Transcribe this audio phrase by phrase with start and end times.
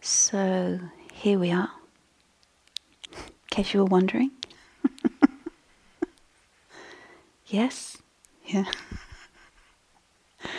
[0.00, 0.80] So
[1.12, 1.70] here we are,
[3.12, 3.18] in
[3.50, 4.30] case you were wondering.
[7.46, 7.98] yes?
[8.46, 8.64] Yeah.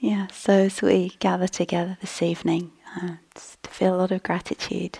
[0.00, 4.98] yeah, so as we gather together this evening, uh, to feel a lot of gratitude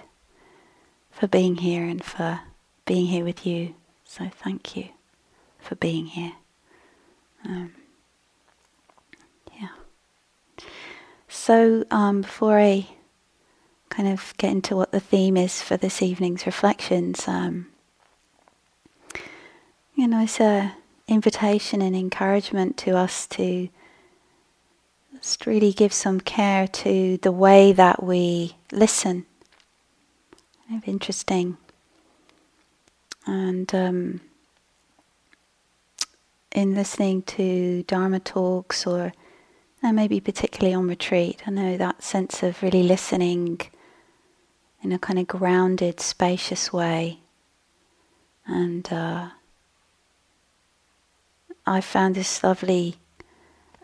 [1.11, 2.41] for being here and for
[2.85, 3.75] being here with you.
[4.05, 4.91] So thank you
[5.59, 6.33] for being here.
[7.45, 7.75] Um,
[11.37, 12.89] So, um, before I
[13.89, 17.69] kind of get into what the theme is for this evening's reflections, um,
[19.95, 20.73] you know, it's an
[21.07, 23.69] invitation and encouragement to us to
[25.15, 29.25] just really give some care to the way that we listen.
[30.67, 31.59] Kind of interesting.
[33.25, 34.21] And um,
[36.51, 39.13] in listening to Dharma talks or
[39.87, 43.61] and maybe particularly on retreat, I know that sense of really listening
[44.83, 47.21] in a kind of grounded, spacious way.
[48.47, 49.29] And uh,
[51.65, 52.97] I found this lovely,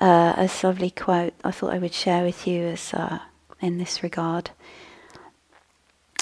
[0.00, 3.20] uh, a lovely quote I thought I would share with you as uh,
[3.60, 4.50] in this regard.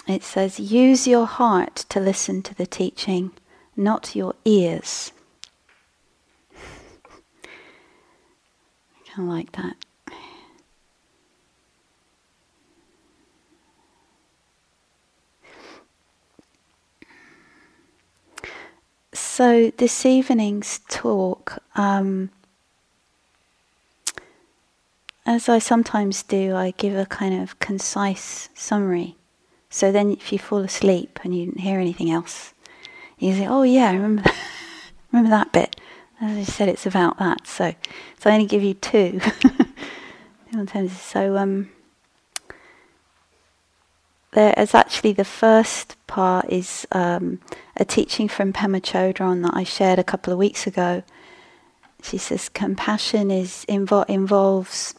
[0.07, 3.33] It says, "Use your heart to listen to the teaching,
[3.77, 5.13] not your ears."
[9.21, 9.77] Of like that.
[19.13, 22.31] So, this evening's talk, um,
[25.27, 29.17] as I sometimes do, I give a kind of concise summary.
[29.69, 32.55] So then, if you fall asleep and you didn't hear anything else,
[33.19, 34.25] you say, "Oh yeah, I remember
[35.13, 35.81] remember that bit."
[36.21, 37.47] As I said, it's about that.
[37.47, 37.75] So,
[38.19, 39.21] so I only give you two.
[40.89, 41.71] so, um,
[44.33, 47.41] there is actually the first part is um,
[47.77, 51.03] a teaching from Pema Chodron that I shared a couple of weeks ago.
[52.03, 54.95] She says compassion is invo- involves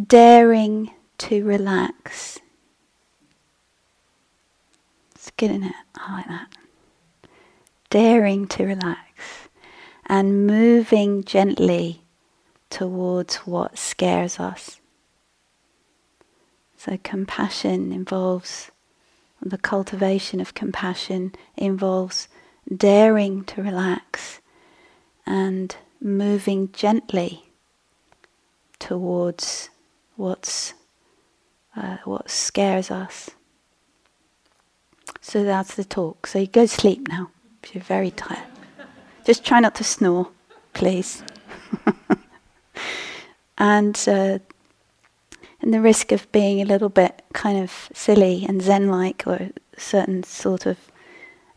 [0.00, 2.38] daring to relax.
[5.16, 5.74] It's good, isn't it?
[5.96, 6.48] I like that.
[7.90, 9.07] Daring to relax
[10.08, 12.02] and moving gently
[12.70, 14.80] towards what scares us.
[16.76, 18.70] So, compassion involves
[19.42, 22.28] the cultivation of compassion involves
[22.74, 24.40] daring to relax
[25.26, 27.44] and moving gently
[28.78, 29.70] towards
[30.16, 30.74] what's
[31.76, 33.30] uh, what scares us.
[35.20, 36.26] So that's the talk.
[36.26, 37.30] So you go to sleep now
[37.62, 38.57] if you're very tired.
[39.28, 40.30] Just try not to snore,
[40.72, 41.22] please.
[43.58, 44.38] and uh,
[45.60, 50.22] and the risk of being a little bit kind of silly and zen-like, or certain
[50.22, 50.78] sort of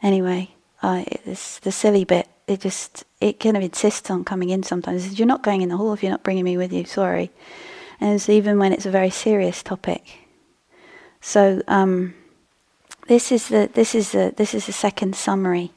[0.03, 0.49] anyway.
[0.83, 2.27] Uh, it's the silly bit.
[2.45, 5.17] It just it kind of insists on coming in sometimes.
[5.17, 6.83] You're not going in the hall if you're not bringing me with you.
[6.83, 7.31] Sorry.
[8.01, 10.27] And it's even when it's a very serious topic.
[11.21, 12.15] So um,
[13.07, 15.71] this is the this is the this is the second summary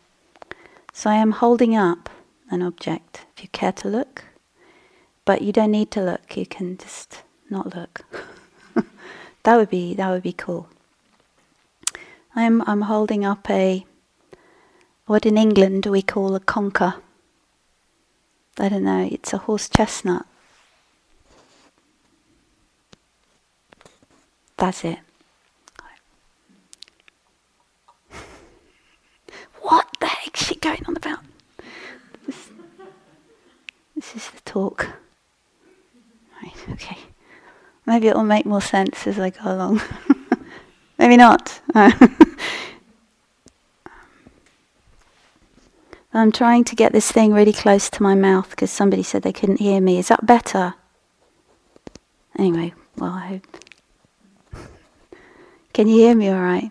[0.96, 2.08] so I am holding up
[2.50, 4.24] an object, if you care to look.
[5.24, 8.04] But you don't need to look, you can just not look.
[9.42, 10.68] that would be that would be cool.
[12.36, 13.84] I'm I'm holding up a
[15.06, 16.94] what in England do we call a conker.
[18.58, 20.26] I don't know, it's a horse chestnut.
[24.56, 24.98] That's it.
[29.62, 29.93] what
[30.34, 31.20] the heck she going on about?
[32.26, 32.50] This,
[33.94, 34.88] this is the talk.
[36.42, 36.98] Right, okay.
[37.86, 39.80] Maybe it will make more sense as I go along.
[40.98, 41.60] Maybe not.
[46.16, 49.32] I'm trying to get this thing really close to my mouth because somebody said they
[49.32, 49.98] couldn't hear me.
[49.98, 50.74] Is that better?
[52.38, 53.46] Anyway, well, I hope.
[55.72, 56.70] Can you hear me all right?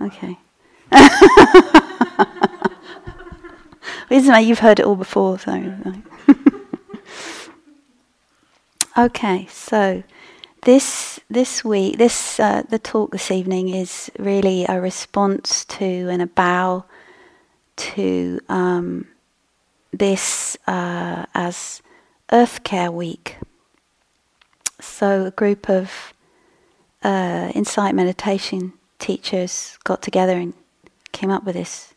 [0.00, 0.38] Okay.
[4.10, 4.44] Isn't it?
[4.44, 5.72] You've heard it all before, so.
[8.98, 10.02] okay, so
[10.62, 16.20] this this week, this uh, the talk this evening is really a response to and
[16.20, 16.84] a bow
[17.76, 19.06] to um,
[19.92, 21.80] this uh, as
[22.32, 23.36] Earth Care Week.
[24.80, 26.12] So a group of
[27.02, 30.52] uh, insight meditation teachers got together and
[31.12, 31.94] came up with this.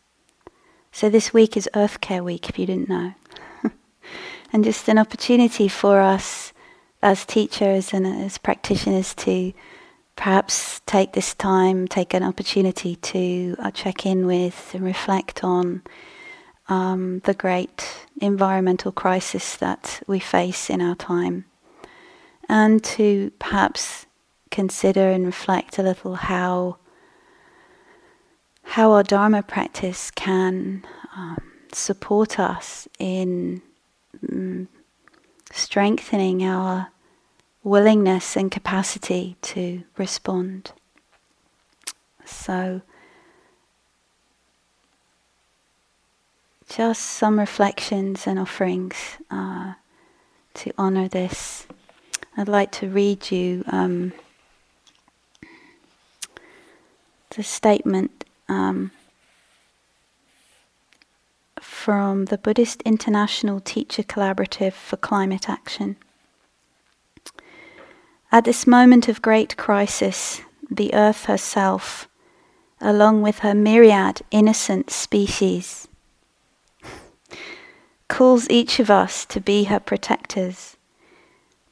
[0.94, 3.14] So this week is Earth Care Week, if you didn't know.
[4.52, 6.52] and just an opportunity for us
[7.02, 9.52] as teachers and as practitioners to
[10.14, 15.82] perhaps take this time, take an opportunity to uh, check in with and reflect on
[16.68, 21.44] um, the great environmental crisis that we face in our time,
[22.48, 24.06] and to perhaps
[24.52, 26.76] consider and reflect a little how
[28.64, 30.84] how our Dharma practice can
[31.16, 33.62] um, support us in
[34.30, 34.68] um,
[35.52, 36.88] strengthening our
[37.62, 40.72] willingness and capacity to respond.
[42.24, 42.82] So,
[46.68, 48.96] just some reflections and offerings
[49.30, 49.74] uh,
[50.54, 51.66] to honor this.
[52.36, 54.12] I'd like to read you um,
[57.30, 58.90] the statement um,
[61.60, 65.96] from the Buddhist International Teacher Collaborative for Climate Action.
[68.30, 72.08] At this moment of great crisis, the earth herself,
[72.80, 75.86] along with her myriad innocent species,
[78.08, 80.76] calls each of us to be her protectors.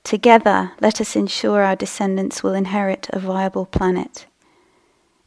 [0.04, 4.26] Together, let us ensure our descendants will inherit a viable planet.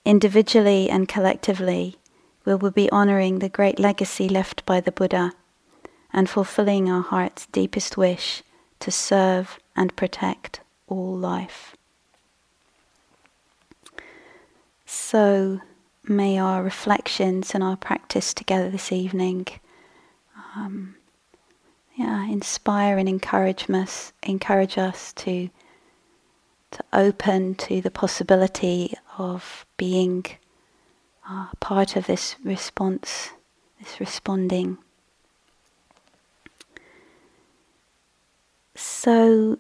[0.06, 1.98] Individually and collectively,
[2.46, 5.34] we will be honoring the great legacy left by the Buddha
[6.14, 8.44] and fulfilling our heart's deepest wish
[8.80, 11.76] to serve and protect all life.
[14.86, 15.60] So
[16.04, 19.48] may our reflections and our practice together this evening
[20.56, 20.96] um,
[21.96, 25.50] yeah, inspire and encourage us, encourage us to,
[26.72, 30.26] to open to the possibility of being
[31.30, 33.32] uh, part of this response,
[33.80, 34.78] this responding.
[38.76, 39.60] So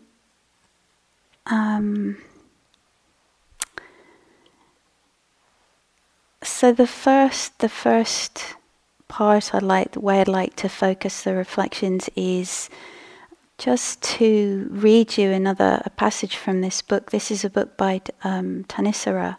[1.45, 2.17] um,
[6.41, 8.56] so the first, the first
[9.07, 12.69] part I'd like, the way I'd like to focus the reflections is
[13.57, 17.12] just to read you another passage from this book.
[17.12, 19.38] This is a book by um, Thanissaro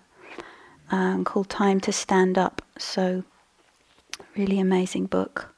[0.90, 3.24] um, called "Time to Stand Up." So,
[4.36, 5.54] really amazing book,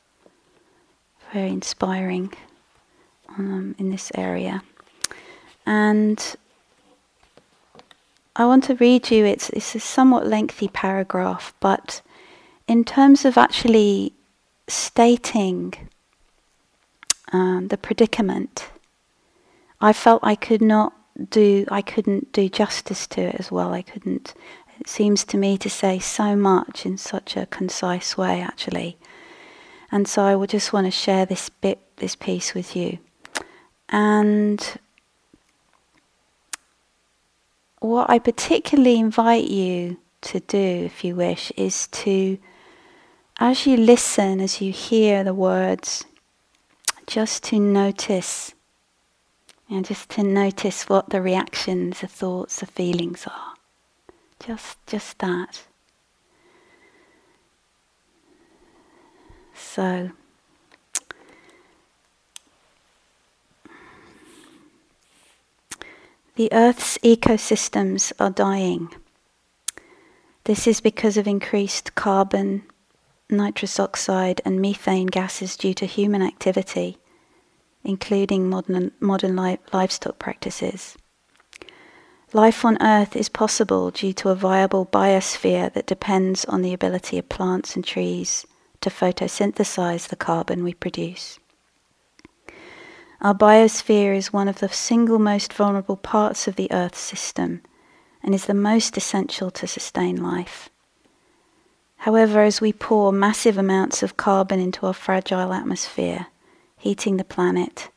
[1.32, 2.32] very inspiring
[3.36, 4.62] um, in this area.
[5.66, 6.36] And
[8.38, 12.02] I want to read you, it's, it's a somewhat lengthy paragraph, but
[12.68, 14.12] in terms of actually
[14.68, 15.74] stating
[17.32, 18.68] um, the predicament,
[19.80, 20.92] I felt I could not
[21.30, 23.74] do, I couldn't do justice to it as well.
[23.74, 24.34] I couldn't,
[24.88, 28.96] seems to me to say so much in such a concise way, actually.
[29.92, 32.98] And so I would just want to share this bit, this piece with you.
[33.90, 34.78] And
[37.80, 42.38] what I particularly invite you to do, if you wish, is to,
[43.38, 46.04] as you listen, as you hear the words,
[47.06, 48.54] just to notice,
[49.70, 53.57] and just to notice what the reactions, the thoughts, the feelings are.
[54.44, 55.62] Just, just that.
[59.54, 60.10] So.
[66.36, 68.94] The Earth's ecosystems are dying.
[70.44, 72.62] This is because of increased carbon,
[73.28, 76.98] nitrous oxide, and methane gases due to human activity,
[77.82, 80.96] including modern, modern li- livestock practices.
[82.34, 87.16] Life on Earth is possible due to a viable biosphere that depends on the ability
[87.16, 88.46] of plants and trees
[88.82, 91.38] to photosynthesize the carbon we produce.
[93.22, 97.62] Our biosphere is one of the single most vulnerable parts of the Earth system
[98.22, 100.68] and is the most essential to sustain life.
[101.96, 106.26] However, as we pour massive amounts of carbon into our fragile atmosphere,
[106.76, 107.88] heating the planet,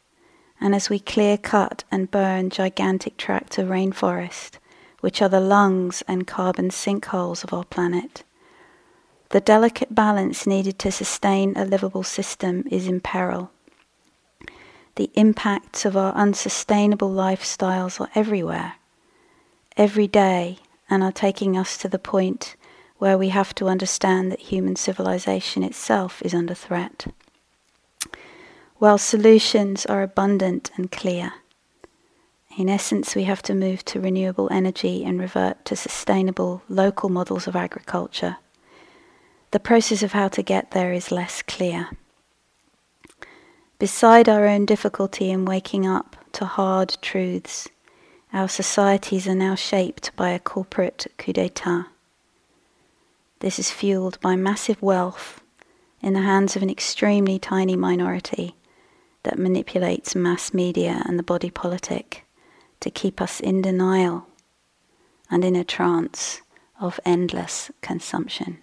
[0.61, 4.59] and as we clear cut and burn gigantic tracts of rainforest,
[4.99, 8.23] which are the lungs and carbon sinkholes of our planet,
[9.29, 13.51] the delicate balance needed to sustain a livable system is in peril
[14.95, 18.73] the impacts of our unsustainable lifestyles are everywhere,
[19.77, 20.57] every day,
[20.89, 22.55] and are taking us to the point
[22.97, 27.07] where we have to understand that human civilization itself is under threat.
[28.81, 31.33] While solutions are abundant and clear,
[32.57, 37.45] in essence, we have to move to renewable energy and revert to sustainable local models
[37.45, 38.37] of agriculture.
[39.51, 41.91] The process of how to get there is less clear.
[43.77, 47.69] Beside our own difficulty in waking up to hard truths.
[48.33, 51.85] Our societies are now shaped by a corporate coup d'etat.
[53.41, 55.39] This is fueled by massive wealth
[56.01, 58.55] in the hands of an extremely tiny minority
[59.23, 62.25] that manipulates mass media and the body politic
[62.79, 64.27] to keep us in denial
[65.29, 66.41] and in a trance
[66.79, 68.57] of endless consumption.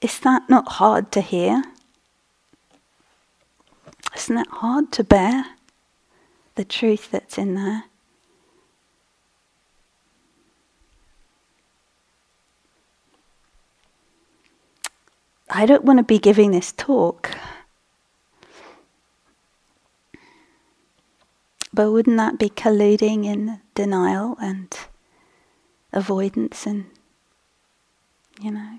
[0.00, 1.62] Is that not hard to hear?
[4.16, 5.44] Isn't it hard to bear
[6.54, 7.84] the truth that's in there?
[15.52, 17.36] I don't want to be giving this talk.
[21.72, 24.72] But wouldn't that be colluding in denial and
[25.92, 26.86] avoidance and,
[28.40, 28.78] you know?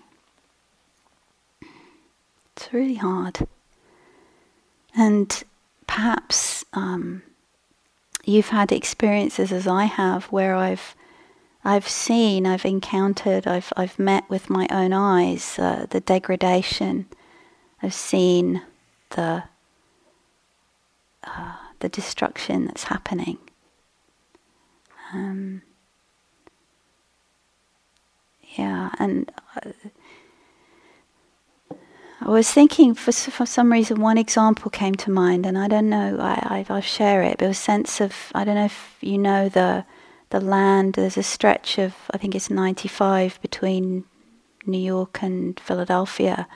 [2.56, 3.48] It's really hard.
[4.96, 5.44] And
[5.88, 7.24] perhaps um,
[8.26, 10.96] you've had experiences as I have where I've
[11.64, 17.06] I've seen, I've encountered, I've I've met with my own eyes uh, the degradation.
[17.84, 18.64] I've seen
[19.12, 19.44] the
[21.24, 23.38] uh, the destruction that's happening.
[25.14, 25.62] Um,
[28.58, 29.72] yeah, and uh,
[32.22, 35.90] I was thinking for for some reason one example came to mind, and I don't
[35.90, 36.18] know.
[36.20, 37.38] I I will share it.
[37.38, 39.86] But a sense of I don't know if you know the
[40.32, 40.94] the land.
[40.94, 44.06] There's a stretch of I think it's 95 between
[44.66, 46.48] New York and Philadelphia,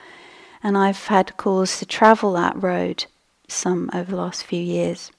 [0.62, 3.06] and I've had cause to travel that road
[3.48, 5.12] some over the last few years.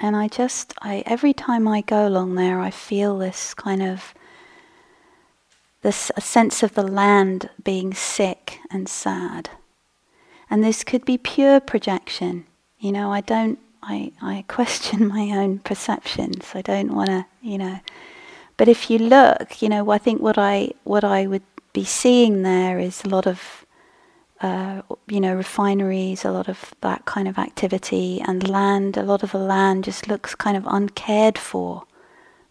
[0.00, 4.14] And I just I every time I go along there, I feel this kind of
[5.82, 9.50] this a sense of the land being sick and sad.
[10.48, 12.46] And this could be pure projection.
[12.78, 16.52] You know, I don't, I, I question my own perceptions.
[16.54, 17.80] I don't want to, you know.
[18.56, 22.42] But if you look, you know, I think what I, what I would be seeing
[22.42, 23.66] there is a lot of,
[24.40, 28.96] uh, you know, refineries, a lot of that kind of activity, and land.
[28.96, 31.84] A lot of the land just looks kind of uncared for.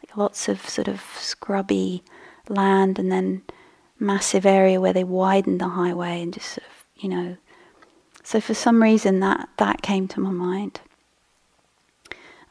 [0.01, 2.03] Like lots of sort of scrubby
[2.49, 3.43] land and then
[3.99, 7.37] massive area where they widened the highway and just sort of, you know.
[8.23, 10.81] So for some reason that, that came to my mind.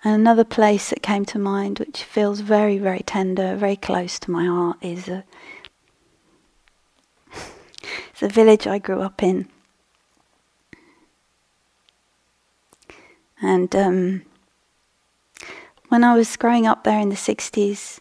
[0.03, 4.31] And another place that came to mind, which feels very, very tender, very close to
[4.31, 5.09] my heart, is
[7.31, 9.49] it's a village I grew up in.
[13.43, 14.23] And um,
[15.89, 18.01] when I was growing up there in the 60s,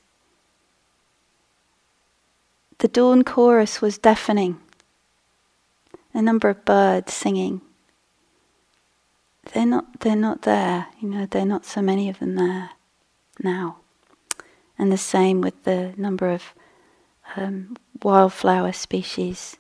[2.80, 4.60] the dawn chorus was deafening.
[6.14, 7.62] A number of birds singing.
[9.54, 12.72] They're not, they're not there, you know, there are not so many of them there
[13.42, 13.78] now.
[14.78, 16.54] And the same with the number of
[17.36, 19.58] um, wildflower species.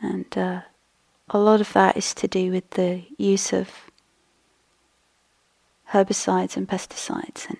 [0.00, 0.60] And uh,
[1.28, 3.70] a lot of that is to do with the use of
[5.90, 7.58] herbicides and pesticides and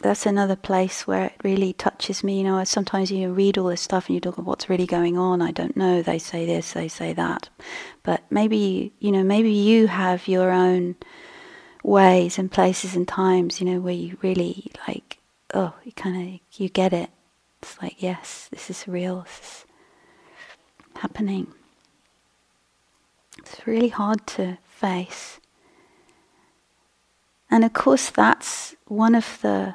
[0.00, 2.38] that's another place where it really touches me.
[2.38, 5.18] You know, sometimes you read all this stuff and you talk about what's really going
[5.18, 5.42] on.
[5.42, 6.02] I don't know.
[6.02, 7.48] They say this, they say that,
[8.02, 10.96] but maybe you know, maybe you have your own
[11.82, 13.60] ways and places and times.
[13.60, 15.18] You know, where you really like,
[15.54, 17.10] oh, you kind of you get it.
[17.62, 19.22] It's like, yes, this is real.
[19.22, 19.64] This is
[20.96, 21.52] happening.
[23.38, 25.40] It's really hard to face.
[27.50, 29.74] And of course, that's one of the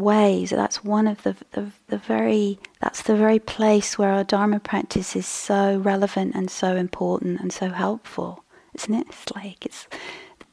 [0.00, 0.50] ways.
[0.50, 5.14] That's one of the, the, the very that's the very place where our Dharma practice
[5.14, 9.06] is so relevant and so important and so helpful, isn't it?
[9.08, 9.86] It's like it's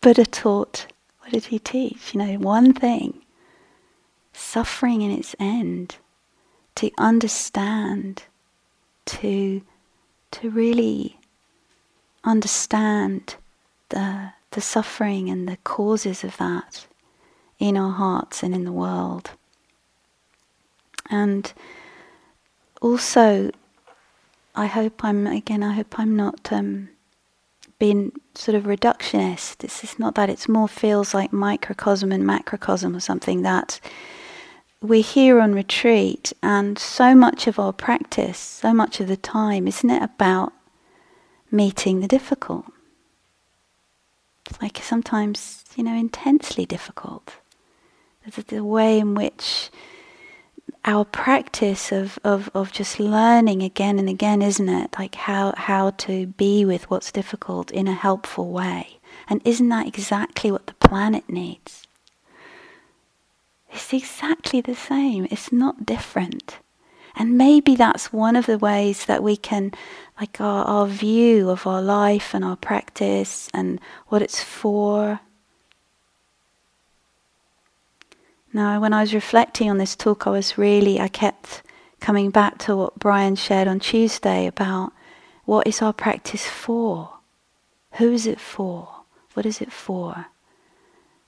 [0.01, 0.87] Buddha taught.
[1.19, 2.13] What did he teach?
[2.13, 3.21] You know, one thing:
[4.33, 5.97] suffering in its end.
[6.75, 8.23] To understand,
[9.05, 9.61] to
[10.31, 11.17] to really
[12.23, 13.35] understand
[13.89, 16.85] the the suffering and the causes of that
[17.59, 19.31] in our hearts and in the world.
[21.09, 21.51] And
[22.81, 23.51] also,
[24.55, 26.89] I hope I'm, again, I hope I'm not um,
[27.79, 29.57] being sort of reductionist.
[29.57, 33.79] This is not that, it's more feels like microcosm and macrocosm or something that
[34.81, 39.67] we're here on retreat, and so much of our practice, so much of the time,
[39.67, 40.53] isn't it about
[41.49, 42.65] meeting the difficult?
[44.47, 47.37] It's like sometimes, you know, intensely difficult.
[48.23, 49.71] The, the way in which
[50.87, 54.95] our practice of, of, of just learning again and again, isn't it?
[54.97, 58.99] Like how, how to be with what's difficult in a helpful way.
[59.29, 61.85] And isn't that exactly what the planet needs?
[63.69, 65.27] It's exactly the same.
[65.29, 66.59] It's not different.
[67.17, 69.73] And maybe that's one of the ways that we can,
[70.19, 75.19] like our, our view of our life and our practice and what it's for.
[78.53, 81.63] Now, when I was reflecting on this talk, I was really, I kept
[81.99, 84.93] coming back to what Brian shared on Tuesday about
[85.45, 87.13] what is our practice for?
[87.93, 88.89] Who is it for?
[89.33, 90.27] What is it for?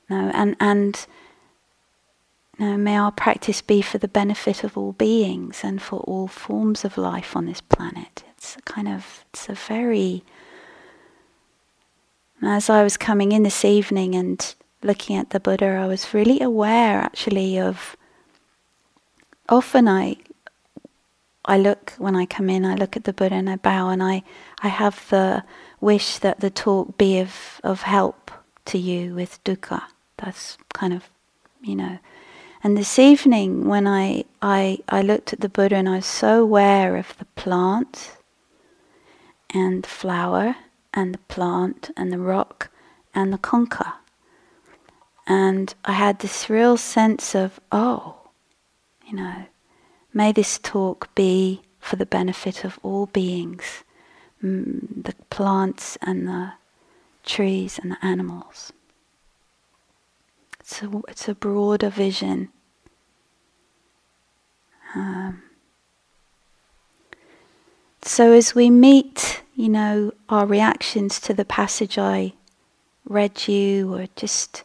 [0.10, 1.06] No, and, and
[2.60, 6.84] now, may our practice be for the benefit of all beings and for all forms
[6.84, 8.24] of life on this planet.
[8.32, 10.24] It's a kind of, it's a very.
[12.42, 16.42] As I was coming in this evening and looking at the Buddha, I was really
[16.42, 17.96] aware actually of.
[19.48, 20.18] Often I,
[21.46, 24.04] I look when I come in, I look at the Buddha and I bow, and
[24.04, 24.24] I,
[24.62, 25.44] I have the
[25.82, 28.32] wish that the talk be of of help
[28.66, 29.82] to you with dukkha.
[30.18, 31.10] That's kind of,
[31.62, 31.98] you know,
[32.62, 36.42] and this evening, when I, I, I looked at the Buddha and I was so
[36.44, 38.18] aware of the plant
[39.50, 40.58] and the flower
[40.94, 42.70] and the plant and the rock
[43.16, 43.94] and the conker.
[45.30, 48.18] And I had this real sense of, oh,
[49.08, 49.46] you know,
[50.12, 53.84] may this talk be for the benefit of all beings,
[54.44, 56.54] mm, the plants and the
[57.24, 58.74] trees and the animals.
[60.60, 62.50] It's a, it's a broader vision.
[64.96, 65.44] Um,
[68.02, 72.34] so as we meet, you know, our reactions to the passage I
[73.06, 74.64] read you, or just,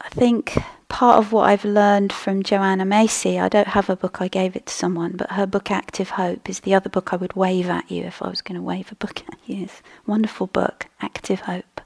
[0.00, 0.56] I think
[0.88, 4.56] part of what I've learned from Joanna Macy, I don't have a book, I gave
[4.56, 7.68] it to someone, but her book Active Hope is the other book I would wave
[7.68, 9.64] at you if I was going to wave a book at you.
[9.64, 11.80] It's wonderful book, Active Hope.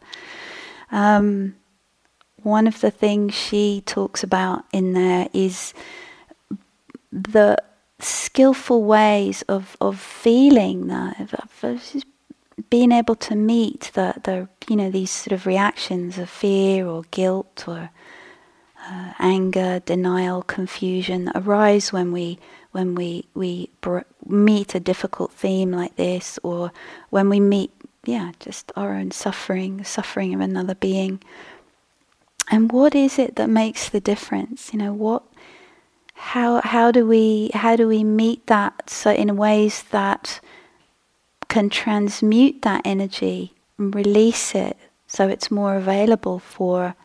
[0.91, 1.57] Um,
[2.37, 5.75] one of the things she talks about in there is
[7.11, 7.57] the
[8.01, 11.35] skillful ways of, of feeling that, of
[12.71, 17.03] being able to meet the, the, you know, these sort of reactions of fear or
[17.11, 17.91] guilt or
[18.87, 22.39] uh, anger, denial, confusion that arise when we
[22.73, 26.73] when we we br- meet a difficult theme like this, or
[27.11, 27.71] when we meet
[28.05, 31.21] yeah, just our own suffering, suffering of another being.
[32.51, 34.73] And what is it that makes the difference?
[34.73, 35.23] You know, what
[36.15, 40.41] how how do we how do we meet that so in ways that
[41.49, 44.77] can transmute that energy and release it
[45.07, 46.97] so it's more available for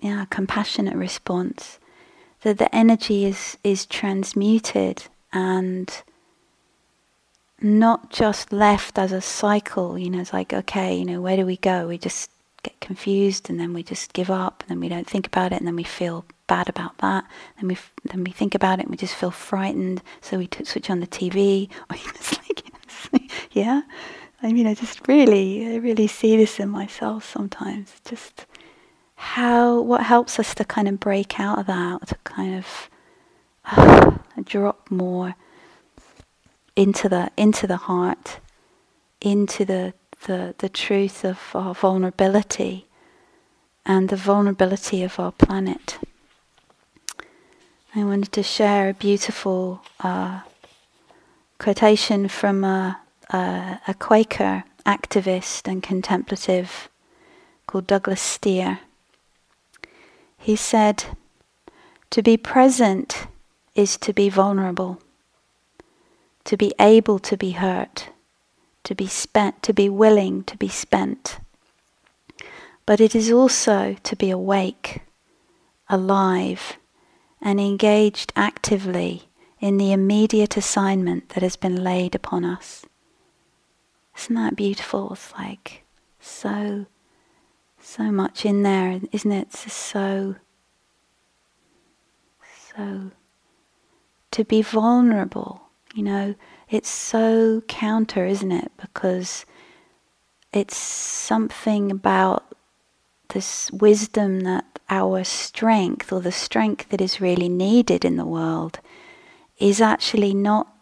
[0.00, 1.78] yeah, compassionate response.
[2.42, 5.90] That the energy is is transmuted and
[7.60, 11.46] not just left as a cycle, you know, it's like, okay, you know, where do
[11.46, 11.88] we go?
[11.88, 12.30] We just
[12.62, 15.56] get confused and then we just give up and then we don't think about it
[15.56, 17.24] and then we feel bad about that.
[17.56, 20.46] Then we f- then we think about it and we just feel frightened, so we
[20.46, 21.68] t- switch on the TV.
[21.90, 22.32] It's
[23.12, 23.82] like, yeah,
[24.42, 27.94] I mean, I just really, I really see this in myself sometimes.
[28.04, 28.46] Just
[29.16, 32.90] how, what helps us to kind of break out of that, to kind of
[33.64, 34.12] uh,
[34.44, 35.34] drop more
[36.74, 38.40] into the into the heart,
[39.20, 39.94] into the
[40.26, 42.86] the, the truth of our vulnerability
[43.84, 45.98] and the vulnerability of our planet.
[47.96, 50.42] I wanted to share a beautiful uh,
[51.58, 56.90] quotation from a, a, a Quaker activist and contemplative
[57.66, 58.80] called Douglas Steere.
[60.36, 61.04] He said,
[62.10, 63.28] To be present
[63.74, 65.00] is to be vulnerable
[66.44, 68.10] to be able to be hurt,
[68.84, 71.38] to be spent, to be willing to be spent.
[72.84, 75.00] But it is also to be awake,
[75.88, 76.76] alive,
[77.40, 79.28] and engaged actively
[79.60, 82.84] in the immediate assignment that has been laid upon us.
[84.18, 85.12] Isn't that beautiful?
[85.12, 85.84] It's like
[86.20, 86.86] so,
[87.78, 89.48] so much in there, isn't it?
[89.48, 90.36] It's so,
[92.74, 93.10] so.
[94.32, 96.34] To be vulnerable you know,
[96.68, 98.70] it's so counter, isn't it?
[98.76, 99.46] Because
[100.52, 102.55] it's something about
[103.30, 108.78] this wisdom that our strength, or the strength that is really needed in the world,
[109.58, 110.72] is actually not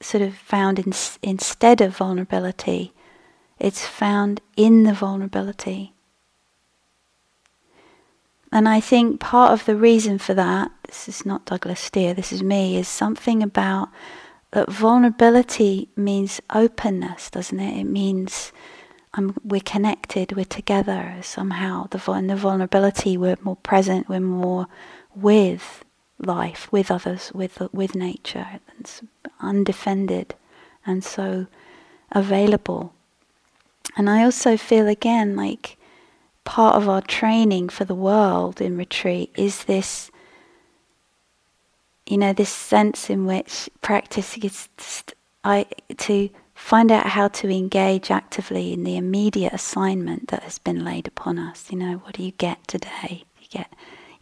[0.00, 2.92] sort of found in, instead of vulnerability,
[3.58, 5.92] it's found in the vulnerability.
[8.50, 12.32] and I think part of the reason for that, this is not Douglas Steere, this
[12.32, 13.88] is me, is something about
[14.52, 17.80] that vulnerability means openness, doesn't it?
[17.80, 18.52] It means
[19.14, 21.86] um, we're connected, we're together somehow.
[21.90, 24.66] The, the vulnerability, we're more present, we're more
[25.14, 25.84] with
[26.18, 29.02] life, with others, with with nature, it's
[29.40, 30.34] undefended,
[30.84, 31.46] and so
[32.12, 32.92] available.
[33.96, 35.76] And I also feel again like
[36.44, 40.10] part of our training for the world in retreat is this
[42.06, 44.68] you know this sense in which practice is
[45.44, 45.66] I
[45.98, 51.06] to find out how to engage actively in the immediate assignment that has been laid
[51.06, 53.72] upon us you know what do you get today you get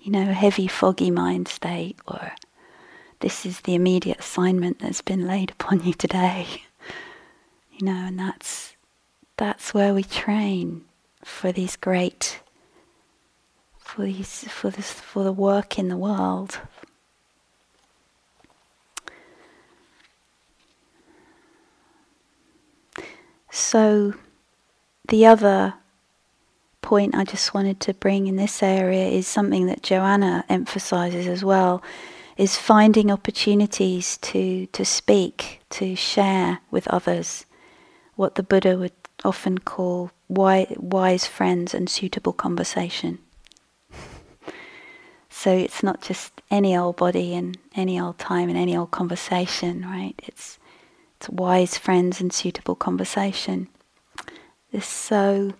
[0.01, 2.33] you know a heavy foggy mind state or
[3.20, 6.46] this is the immediate assignment that's been laid upon you today
[7.72, 8.77] you know and that's
[9.37, 10.85] that's where we train
[11.25, 12.40] for these great
[13.87, 16.59] for these for this for the work in the world.
[23.57, 24.12] So
[25.09, 25.73] the other
[26.83, 31.42] point I just wanted to bring in this area is something that Joanna emphasizes as
[31.42, 31.83] well
[32.37, 37.47] is finding opportunities to to speak, to share with others
[38.14, 38.92] what the Buddha would
[39.25, 43.19] often call wise friends and suitable conversation.
[45.31, 49.81] so it's not just any old body and any old time and any old conversation,
[49.81, 50.14] right?
[50.25, 50.59] It's
[51.19, 53.69] it's wise friends and suitable conversation.
[54.73, 55.55] This so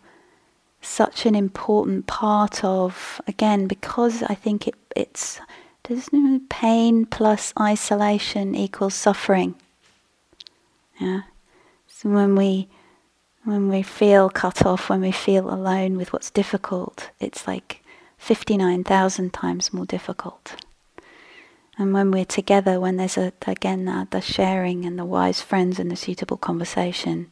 [0.81, 5.41] such an important part of again because I think it it's
[6.13, 9.55] no pain plus isolation equals suffering.
[11.01, 11.23] Yeah.
[11.89, 12.69] So when we
[13.45, 17.83] when we feel cut off, when we feel alone with what's difficult, it's like
[18.19, 20.57] 59,000 times more difficult.
[21.79, 25.79] And when we're together, when there's a, again the, the sharing and the wise friends
[25.79, 27.29] and the suitable conversation,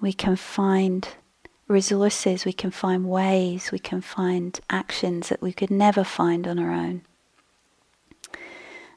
[0.00, 1.08] we can find
[1.68, 6.58] resources, we can find ways, we can find actions that we could never find on
[6.58, 7.02] our own.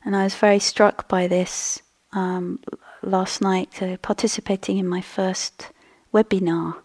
[0.04, 1.82] And I was very struck by this
[2.14, 2.60] um,
[3.02, 5.70] last night, uh, participating in my first
[6.14, 6.78] webinar.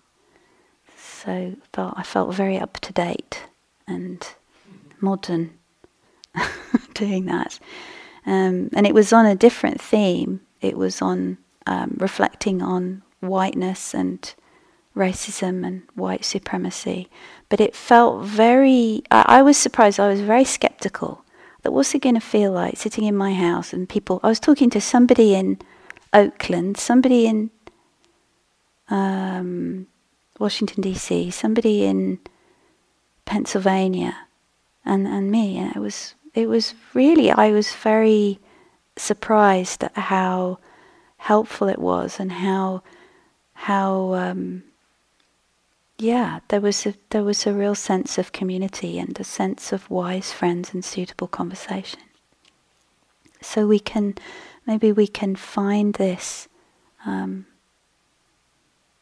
[0.97, 3.43] So I felt very up to date
[3.87, 4.27] and
[5.01, 5.60] modern
[6.95, 7.59] doing that.
[8.27, 10.41] Um, and it was on a different theme.
[10.61, 14.33] It was on um, reflecting on whiteness and
[14.97, 17.09] racism and white supremacy.
[17.49, 21.25] But it felt very, I, I was surprised, I was very skeptical
[21.63, 24.41] that what's it going to feel like sitting in my house and people, I was
[24.41, 25.59] talking to somebody in
[26.13, 27.51] Oakland, somebody in
[28.89, 29.87] um,
[30.39, 32.19] Washington D.C., somebody in
[33.25, 34.27] Pennsylvania,
[34.85, 38.39] and and me, and it was it was really I was very
[38.97, 40.59] surprised at how
[41.17, 42.83] helpful it was and how
[43.55, 44.63] how um,
[45.99, 49.91] yeah there was a there was a real sense of community and a sense of
[49.91, 52.01] wise friends and suitable conversation.
[53.41, 54.15] So we can
[54.67, 56.49] maybe we can find this.
[57.07, 57.47] Um,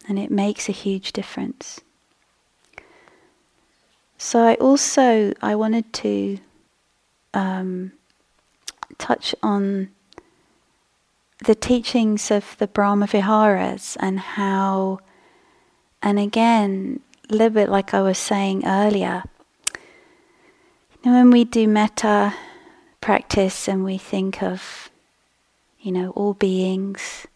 [0.09, 1.81] and it makes a huge difference.
[4.17, 6.39] So I also I wanted to
[7.35, 7.93] um,
[8.99, 9.91] touch on
[11.45, 15.01] the teachings of the Brahma Viharas and how,
[16.03, 19.23] and again, a little bit like I was saying earlier,
[21.03, 22.35] you know, when we do metta
[23.01, 24.91] practice and we think of,
[25.81, 27.27] you know, all beings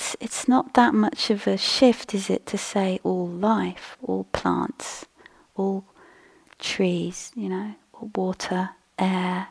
[0.00, 4.24] it's it's not that much of a shift, is it, to say all life, all
[4.32, 5.04] plants,
[5.56, 5.84] all
[6.58, 9.48] trees, you know, all water, air.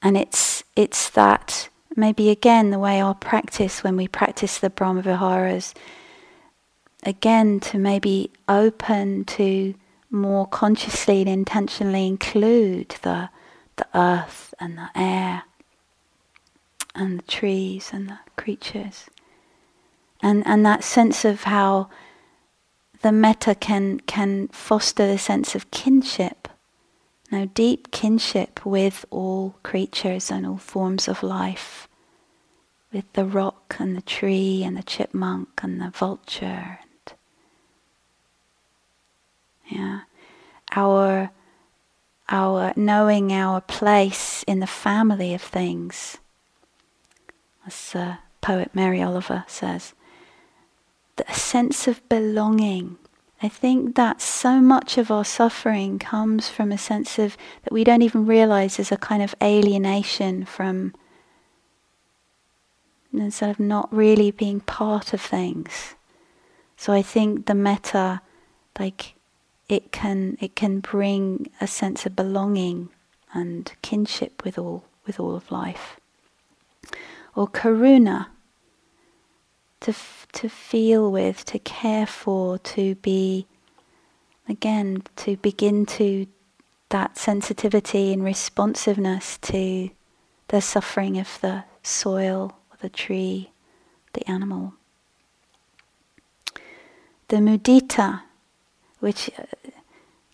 [0.00, 5.02] And it's it's that maybe again the way our practice when we practice the Brahma
[5.02, 5.74] Viharas,
[7.02, 9.74] again to maybe open to
[10.10, 13.30] more consciously and intentionally include the
[13.76, 15.44] the earth and the air
[16.94, 19.06] and the trees and the creatures.
[20.20, 21.88] And, and that sense of how
[23.02, 26.37] the metta can, can foster the sense of kinship,
[27.30, 31.88] now deep kinship with all creatures and all forms of life,
[32.92, 36.78] with the rock and the tree and the chipmunk and the vulture.
[36.82, 37.12] And,
[39.68, 40.00] yeah,
[40.74, 41.30] our
[42.30, 46.18] our knowing our place in the family of things
[47.68, 49.94] as uh, poet Mary Oliver says,
[51.26, 52.96] a sense of belonging,
[53.40, 57.84] I think that so much of our suffering comes from a sense of that we
[57.84, 60.92] don't even realize there's a kind of alienation from
[63.12, 65.94] instead of not really being part of things.
[66.76, 68.22] So I think the metta,
[68.78, 69.14] like
[69.68, 72.88] it can it can bring a sense of belonging
[73.32, 76.00] and kinship with all with all of life.
[77.36, 78.26] Or karuna,
[79.80, 83.46] to f- to feel with, to care for, to be
[84.48, 86.26] again to begin to
[86.90, 89.90] that sensitivity and responsiveness to
[90.48, 93.50] the suffering of the soil, the tree,
[94.14, 94.74] the animal.
[97.28, 98.22] The mudita,
[99.00, 99.42] which uh,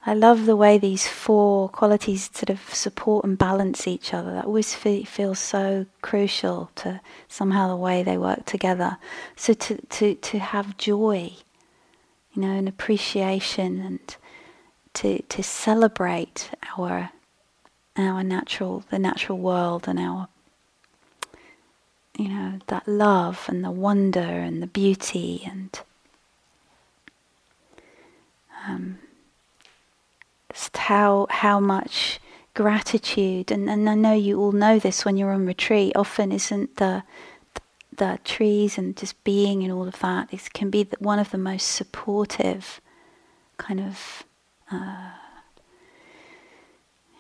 [0.06, 4.32] I love the way these four qualities sort of support and balance each other.
[4.34, 8.98] That always fe- feels so crucial to somehow the way they work together.
[9.34, 11.32] So to, to, to have joy,
[12.34, 14.16] you know, an appreciation and
[14.94, 17.10] to, to celebrate our
[17.96, 20.28] our natural the natural world and our
[22.18, 25.80] you know that love and the wonder and the beauty and
[28.66, 28.98] um,
[30.54, 32.20] just how how much
[32.54, 36.76] gratitude and, and I know you all know this when you're on retreat often isn't
[36.76, 37.02] the
[37.96, 41.38] the trees and just being and all of that it can be one of the
[41.38, 42.80] most supportive
[43.56, 44.24] kind of
[44.70, 45.10] uh,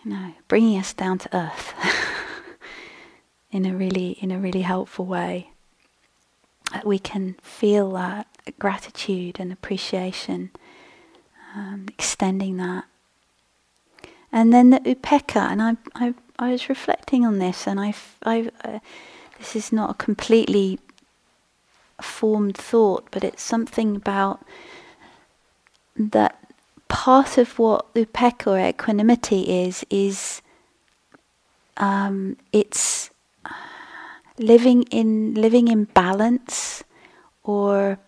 [0.04, 1.74] you know bringing us down to earth
[3.50, 5.50] in a really in a really helpful way
[6.72, 8.26] that we can feel that
[8.58, 10.50] gratitude and appreciation
[11.54, 12.84] um, extending that.
[14.34, 17.94] And then the upekkha, and I, I, I was reflecting on this, and I,
[18.24, 18.80] I, uh,
[19.38, 20.80] this is not a completely
[22.02, 24.44] formed thought, but it's something about
[25.96, 26.36] that
[26.88, 30.42] part of what upekkha or equanimity is, is
[31.76, 33.10] um, it's
[34.36, 36.82] living in living in balance
[37.44, 37.98] or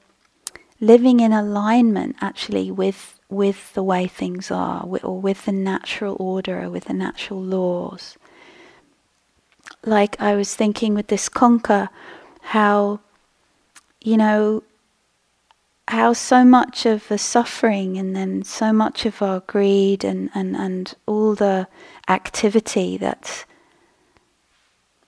[0.80, 6.62] living in alignment actually with with the way things are, or with the natural order,
[6.62, 8.16] or with the natural laws.
[9.84, 11.88] Like I was thinking with this conker,
[12.40, 13.00] how,
[14.00, 14.62] you know,
[15.88, 20.56] how so much of the suffering and then so much of our greed and, and,
[20.56, 21.68] and all the
[22.08, 23.44] activity that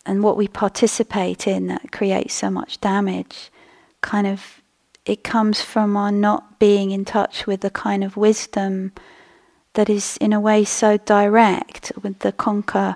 [0.06, 3.50] and what we participate in that creates so much damage
[4.00, 4.62] kind of
[5.08, 8.92] it comes from our not being in touch with the kind of wisdom
[9.74, 12.94] that is in a way so direct with the conker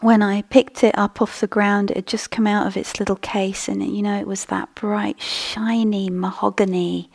[0.00, 3.00] when I picked it up off the ground, it had just come out of its
[3.00, 7.10] little case, and you know, it was that bright, shiny mahogany,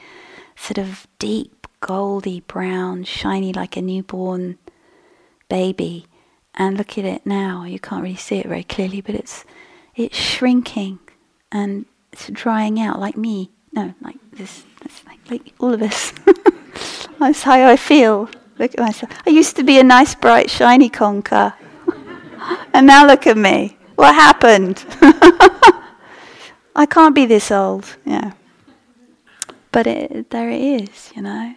[0.55, 4.57] sort of deep, goldy brown, shiny like a newborn
[5.49, 6.07] baby.
[6.55, 7.63] And look at it now.
[7.63, 9.43] You can't really see it very clearly, but it's
[9.95, 10.99] it's shrinking
[11.51, 13.49] and it's drying out like me.
[13.73, 14.63] No, like this,
[15.07, 16.13] like, like all of us.
[17.19, 18.29] That's how I feel.
[18.59, 19.11] Look at myself.
[19.25, 21.53] I used to be a nice, bright, shiny conker.
[22.73, 23.77] and now look at me.
[23.95, 24.85] What happened?
[26.75, 27.85] I can't be this old.
[28.05, 28.33] Yeah.
[29.71, 31.55] But it, there it is, you know.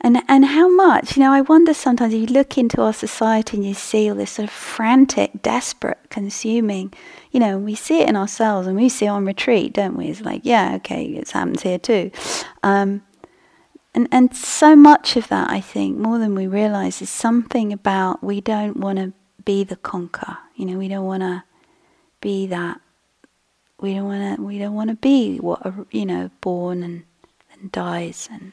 [0.00, 3.66] And, and how much, you know, I wonder sometimes you look into our society and
[3.66, 6.92] you see all this sort of frantic, desperate consuming,
[7.32, 10.06] you know, we see it in ourselves and we see it on retreat, don't we?
[10.06, 12.12] It's like, yeah, okay, it's happened here too.
[12.62, 13.02] Um,
[13.94, 18.22] and, and so much of that, I think, more than we realize, is something about
[18.22, 19.12] we don't want to
[19.44, 20.36] be the conker.
[20.54, 21.42] You know, we don't want to
[22.20, 22.80] be that.
[23.80, 24.42] We don't want to.
[24.42, 27.04] We don't want to be what you know, born and,
[27.52, 28.52] and dies and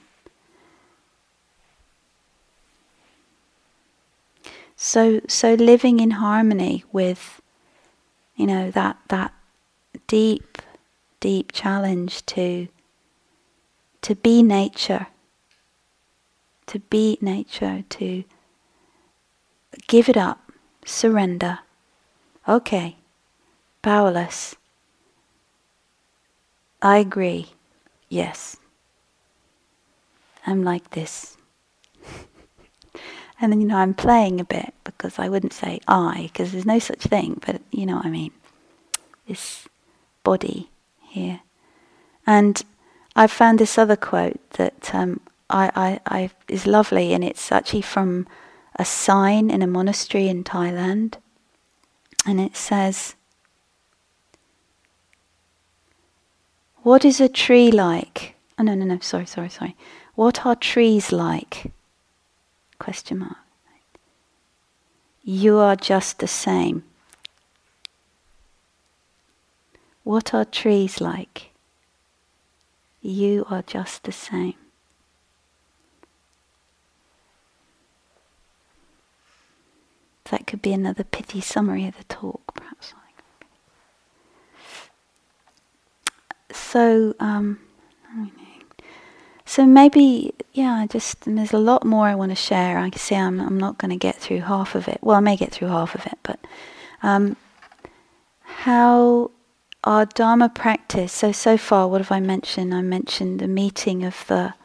[4.76, 7.42] So so living in harmony with
[8.36, 9.34] you know that that
[10.08, 10.62] deep
[11.20, 12.68] deep challenge to
[14.02, 15.08] to be nature
[16.68, 18.24] to be nature to
[19.88, 20.52] give it up
[20.86, 21.60] surrender.
[22.48, 22.98] Okay
[23.86, 24.56] powerless.
[26.82, 27.54] I agree.
[28.10, 28.58] Yes.
[30.48, 31.38] I'm like this
[33.40, 36.66] and then, you know, I'm playing a bit because I wouldn't say I, because there's
[36.66, 38.32] no such thing, but you know what I mean.
[39.28, 39.68] This
[40.24, 40.70] body
[41.02, 41.42] here.
[42.26, 42.64] And
[43.16, 45.20] I found this other quote that um,
[45.50, 48.28] I, I, I, is lovely, and it's actually from
[48.78, 51.16] a sign in a monastery in Thailand.
[52.26, 53.16] And it says,
[56.84, 58.36] What is a tree like?
[58.58, 59.76] Oh, no, no, no, sorry, sorry, sorry.
[60.14, 61.72] What are trees like?
[62.86, 63.38] Question mark.
[65.24, 66.84] You are just the same.
[70.04, 71.50] What are trees like?
[73.02, 74.54] You are just the same.
[80.26, 82.94] That could be another pithy summary of the talk, perhaps.
[86.52, 87.62] So, um,
[89.56, 92.78] so maybe, yeah, just there's a lot more I want to share.
[92.78, 95.00] I can see I'm I'm not going to get through half of it.
[95.02, 96.40] Well, I may get through half of it, but
[97.02, 97.38] um,
[98.42, 99.32] how
[99.86, 101.14] our Dharma practice.
[101.14, 102.74] So so far, what have I mentioned?
[102.76, 104.56] I mentioned the meeting of the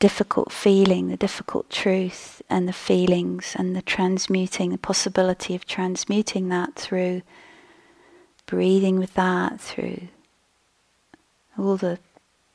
[0.00, 6.48] difficult feeling, the difficult truth, and the feelings, and the transmuting, the possibility of transmuting
[6.48, 7.22] that through
[8.46, 10.08] breathing with that, through
[11.56, 12.00] all the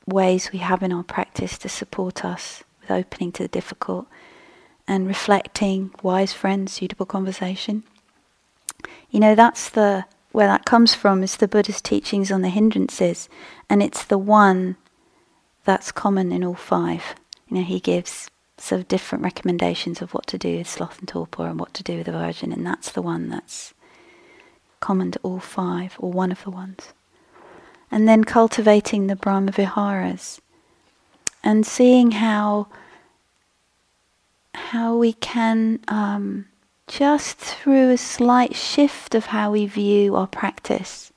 [0.05, 4.07] ways we have in our practice to support us with opening to the difficult
[4.87, 7.83] and reflecting, wise friends, suitable conversation.
[9.09, 13.29] You know, that's the where that comes from is the Buddha's teachings on the hindrances,
[13.69, 14.75] and it's the one
[15.63, 17.15] that's common in all five.
[17.47, 21.07] You know, he gives sort of different recommendations of what to do with sloth and
[21.07, 23.73] torpor and what to do with aversion, and that's the one that's
[24.79, 26.93] common to all five, or one of the ones
[27.93, 30.41] and then cultivating the Brahma Viharas
[31.43, 32.67] and seeing how
[34.55, 36.45] how we can um,
[36.87, 41.13] just through a slight shift of how we view our practice,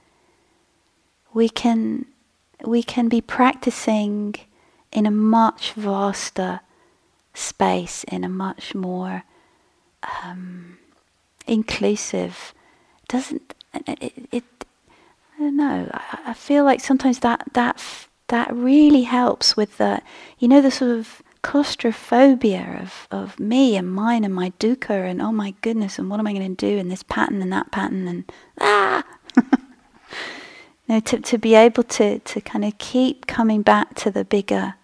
[1.32, 2.04] we can
[2.62, 4.34] we can be practicing
[4.92, 6.60] in a much vaster
[7.32, 9.24] space, in a much more
[10.22, 10.76] um,
[11.46, 12.52] inclusive.
[13.08, 14.44] Doesn't it, it
[15.36, 15.90] I don't know.
[15.92, 17.82] I, I feel like sometimes that that
[18.28, 20.02] that really helps with the,
[20.38, 25.22] you know, the sort of claustrophobia of, of me and mine and my dukkha and
[25.22, 27.70] oh my goodness and what am I going to do in this pattern and that
[27.70, 29.04] pattern and ah.
[29.36, 29.46] you
[30.88, 34.74] know, to to be able to to kind of keep coming back to the bigger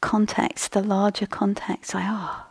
[0.00, 1.94] context, the larger context.
[1.94, 2.44] Like oh,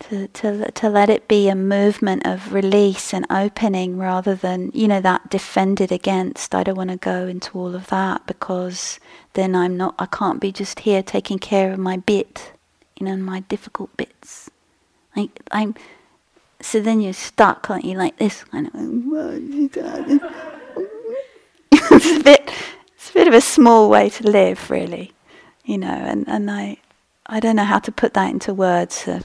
[0.00, 4.88] to, to, to let it be a movement of release and opening rather than, you
[4.88, 6.54] know, that defended against.
[6.54, 8.98] I don't want to go into all of that because
[9.34, 12.52] then I'm not, I can't be just here taking care of my bit,
[12.98, 14.50] you know, my difficult bits.
[15.16, 15.74] Like, I'm,
[16.60, 18.74] so then you're stuck, aren't you, like this kind of,
[21.72, 22.50] it's a bit,
[22.94, 25.12] it's a bit of a small way to live, really,
[25.64, 26.78] you know, and, and I,
[27.26, 29.06] I don't know how to put that into words.
[29.06, 29.20] Uh,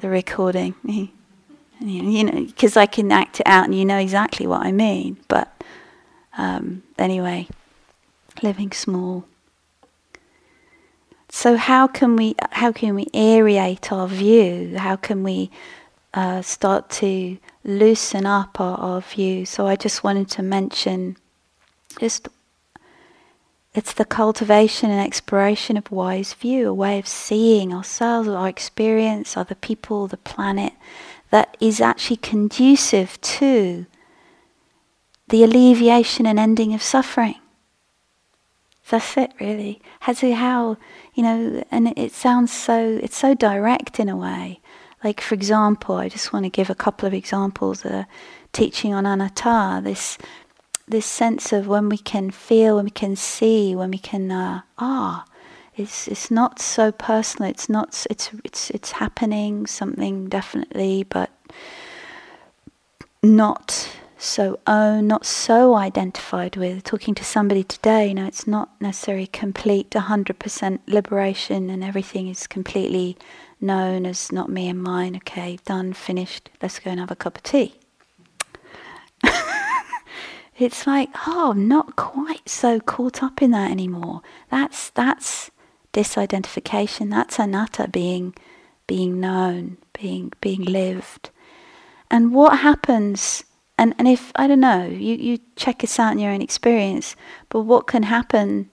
[0.00, 0.74] the recording.
[1.78, 5.18] You know, because I can act it out and you know exactly what I mean.
[5.28, 5.52] But
[6.38, 7.48] um, anyway,
[8.42, 9.24] living small.
[11.28, 14.78] So how can we how can we aerate our view?
[14.78, 15.50] How can we
[16.14, 19.44] uh, start to loosen up our, our view?
[19.44, 21.16] So I just wanted to mention
[22.00, 22.28] just
[23.76, 29.36] it's the cultivation and exploration of wise view, a way of seeing ourselves, our experience,
[29.36, 30.72] other people, the planet,
[31.30, 33.86] that is actually conducive to
[35.28, 37.34] the alleviation and ending of suffering.
[38.88, 39.82] That's it, really.
[40.06, 40.78] As to how,
[41.14, 44.60] you know, and it sounds so, it's so direct in a way.
[45.02, 47.84] Like, for example, I just want to give a couple of examples.
[47.84, 48.04] Uh,
[48.56, 50.16] teaching on anatta, this
[50.88, 54.62] this sense of when we can feel, when we can see, when we can uh,
[54.78, 55.24] ah,
[55.76, 57.50] it's it's not so personal.
[57.50, 58.06] It's not.
[58.08, 59.66] It's it's it's happening.
[59.66, 61.30] Something definitely, but
[63.22, 66.82] not so own, not so identified with.
[66.84, 72.28] Talking to somebody today, you know, it's not necessarily complete, hundred percent liberation, and everything
[72.28, 73.18] is completely
[73.60, 75.16] known as not me and mine.
[75.16, 76.48] Okay, done, finished.
[76.62, 77.74] Let's go and have a cup of tea
[80.58, 84.22] it's like, oh, I'm not quite so caught up in that anymore.
[84.50, 85.50] That's that's
[85.92, 87.10] disidentification.
[87.10, 88.34] That's anatta being
[88.86, 91.30] being known, being being lived.
[92.10, 93.44] And what happens
[93.78, 97.14] and, and if I don't know, you, you check this out in your own experience,
[97.50, 98.70] but what can happen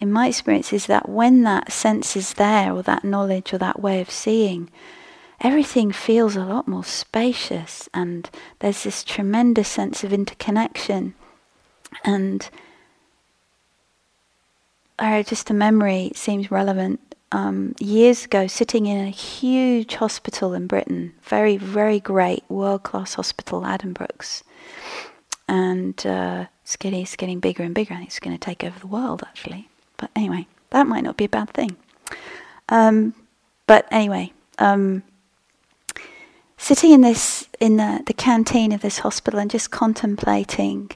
[0.00, 3.80] in my experience is that when that sense is there or that knowledge or that
[3.80, 4.70] way of seeing,
[5.40, 8.28] everything feels a lot more spacious and
[8.58, 11.14] there's this tremendous sense of interconnection
[12.04, 12.48] and
[14.98, 17.00] uh, just a memory seems relevant.
[17.32, 23.14] Um, years ago, sitting in a huge hospital in Britain, very, very great, world class
[23.14, 24.42] hospital, Addenbrooke's.
[25.48, 27.94] And uh, it's, getting, getting bigger and bigger.
[27.94, 29.68] I think it's going to take over the world, actually.
[29.96, 31.76] But anyway, that might not be a bad thing.
[32.68, 33.14] Um,
[33.66, 35.02] but anyway, um,
[36.56, 40.90] sitting in this in the, the canteen of this hospital and just contemplating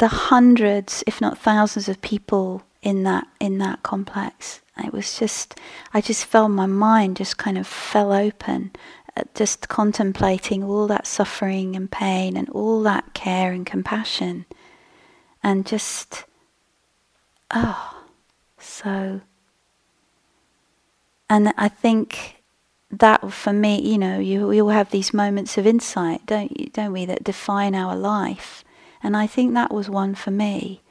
[0.00, 4.60] the hundreds, if not thousands, of people in that in that complex.
[4.82, 5.60] It was just,
[5.92, 8.70] I just felt my mind just kind of fell open,
[9.14, 14.46] uh, just contemplating all that suffering and pain and all that care and compassion,
[15.42, 16.24] and just,
[17.50, 18.04] oh,
[18.58, 19.20] so.
[21.28, 22.42] And I think
[22.90, 26.70] that for me, you know, you, we all have these moments of insight, don't you,
[26.70, 28.64] don't we, that define our life.
[29.02, 30.82] And I think that was one for me.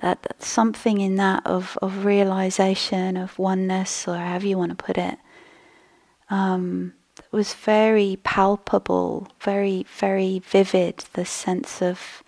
[0.00, 4.84] That, that something in that of, of realization, of oneness, or however you want to
[4.84, 5.18] put it,
[6.30, 6.94] um,
[7.30, 12.22] was very palpable, very, very vivid, the sense of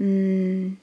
[0.00, 0.76] mm,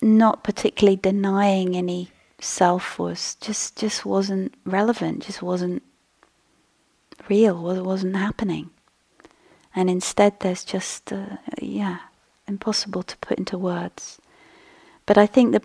[0.00, 5.82] not particularly denying any self was just just wasn't relevant, just wasn't
[7.28, 8.70] real, wasn't happening.
[9.74, 11.98] And instead, there's just, uh, yeah,
[12.48, 14.18] impossible to put into words.
[15.06, 15.62] But I think the,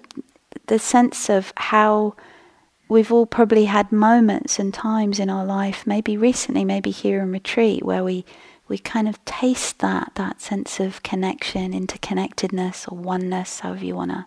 [0.68, 2.16] the sense of how
[2.88, 7.32] we've all probably had moments and times in our life, maybe recently, maybe here in
[7.32, 8.26] retreat, where we,
[8.68, 14.12] we kind of taste that, that sense of connection, interconnectedness, or oneness, however you want
[14.12, 14.26] to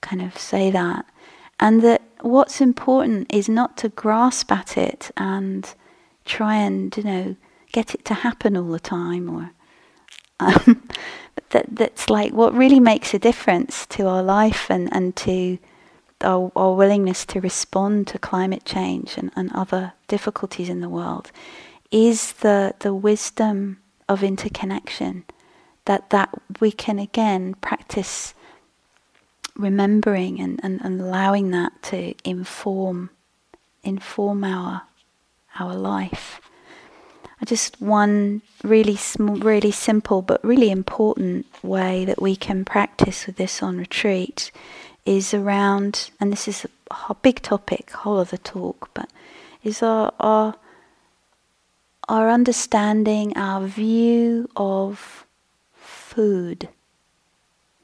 [0.00, 1.06] kind of say that.
[1.58, 5.72] And that what's important is not to grasp at it and
[6.24, 7.36] try and, you know,
[7.72, 9.50] get it to happen all the time or
[10.40, 10.88] um,
[11.50, 15.58] that that's like what really makes a difference to our life and, and to
[16.22, 21.30] our, our willingness to respond to climate change and, and other difficulties in the world
[21.90, 25.24] is the the wisdom of interconnection.
[25.86, 28.34] That that we can again practice
[29.56, 33.10] remembering and, and, and allowing that to inform
[33.82, 34.82] inform our
[35.58, 36.40] our life
[37.46, 43.36] just one really small, really simple but really important way that we can practice with
[43.36, 44.50] this on retreat
[45.06, 46.66] is around, and this is
[47.08, 49.10] a big topic, whole of the talk, but
[49.62, 50.54] is our, our
[52.08, 55.24] our understanding, our view of
[55.74, 56.68] food.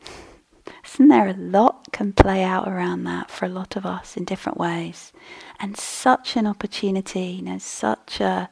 [0.84, 4.24] Isn't there a lot can play out around that for a lot of us in
[4.24, 5.12] different ways?
[5.61, 8.50] And such an opportunity, you know, such a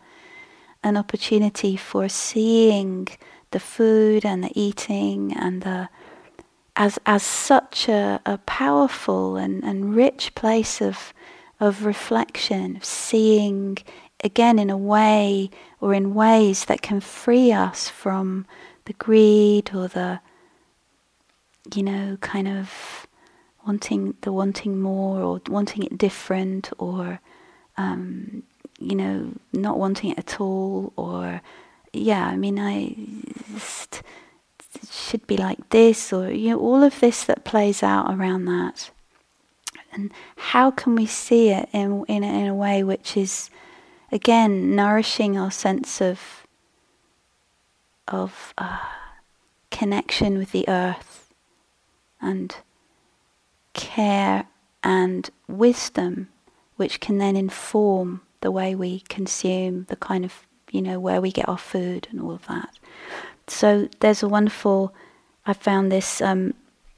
[0.84, 3.08] an opportunity for seeing
[3.50, 5.88] the food and the eating and the
[6.76, 11.12] as as such a, a powerful and, and rich place of
[11.60, 13.78] of reflection, of seeing
[14.22, 18.46] again in a way or in ways that can free us from
[18.84, 20.20] the greed or the
[21.74, 23.06] you know kind of
[23.66, 27.20] wanting the wanting more or wanting it different or
[27.76, 28.42] um,
[28.78, 31.40] you know, not wanting it at all, or
[31.92, 32.96] yeah, I mean, I
[33.54, 34.02] just,
[34.90, 38.90] should be like this, or you know, all of this that plays out around that.
[39.92, 43.50] And how can we see it in in, in a way which is,
[44.10, 46.46] again, nourishing our sense of
[48.08, 48.78] of uh,
[49.70, 51.32] connection with the earth
[52.20, 52.56] and
[53.72, 54.46] care
[54.82, 56.28] and wisdom,
[56.76, 61.32] which can then inform the way we consume, the kind of, you know, where we
[61.32, 62.68] get our food and all of that.
[63.46, 64.94] So there's a wonderful,
[65.46, 66.52] I found this um,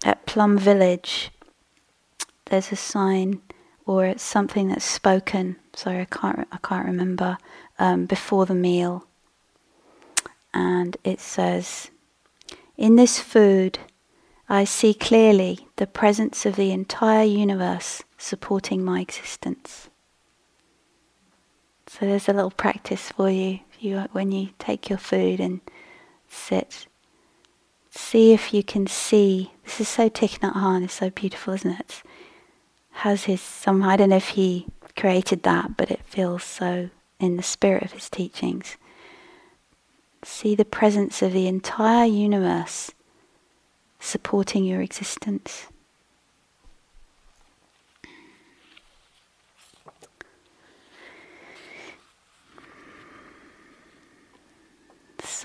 [0.05, 1.30] at Plum Village.
[2.47, 3.40] There's a sign
[3.86, 5.55] or it's something that's spoken.
[5.72, 7.38] Sorry, I can't, I can't remember.
[7.78, 9.05] Um, before the meal,
[10.55, 11.90] and it says,
[12.78, 13.78] "In this food,
[14.49, 19.90] I see clearly the presence of the entire universe supporting my existence."
[21.99, 25.61] So there's a little practice for you, you when you take your food and
[26.28, 26.88] sit.
[27.90, 29.53] See if you can see.
[29.64, 30.84] This is so Thich Nhat Hanh.
[30.84, 31.80] It's so beautiful, isn't it?
[31.80, 32.03] It's,
[32.90, 33.82] has his some.
[33.82, 37.92] I don't know if he created that, but it feels so in the spirit of
[37.92, 38.76] his teachings.
[40.22, 42.90] See the presence of the entire universe
[44.01, 45.68] supporting your existence.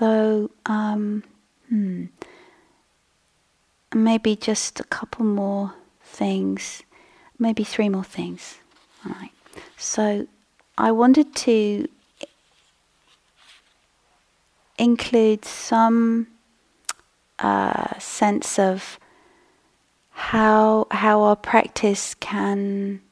[0.02, 1.22] So, um,
[1.68, 2.06] hmm,
[3.94, 6.82] maybe just a couple more things,
[7.38, 8.58] maybe three more things.
[9.06, 9.30] All right.
[9.76, 10.26] So,
[10.76, 11.86] I wanted to
[14.76, 16.26] include some
[17.38, 18.98] uh, sense of
[20.10, 23.02] how how our practice can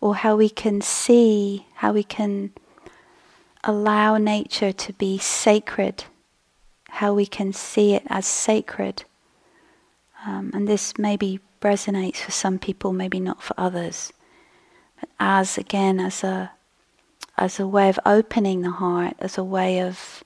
[0.00, 2.52] or how we can see how we can
[3.68, 6.04] allow nature to be sacred
[6.88, 9.04] how we can see it as sacred.
[10.26, 14.10] Um, and this maybe resonates for some people maybe not for others.
[14.98, 16.52] But as again as a
[17.36, 20.24] as a way of opening the heart as a way of